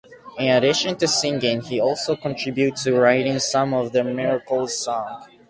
In 0.39 0.47
addition 0.49 0.97
to 0.97 1.07
singing, 1.07 1.61
he 1.61 1.79
also 1.79 2.15
contributed 2.15 2.75
to 2.77 2.99
writing 2.99 3.37
some 3.37 3.71
of 3.75 3.91
the 3.91 4.03
Miracles' 4.03 4.79
songs. 4.79 5.25